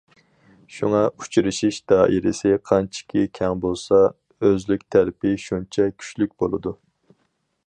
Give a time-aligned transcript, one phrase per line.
[0.77, 4.03] شۇڭا ئۇچرىشىش دائىرىسى قانچىكى كەڭ بولسا
[4.49, 6.77] ئۆزلۈك تەلىپى شۇنچە كۈچلۈك بولىدۇ.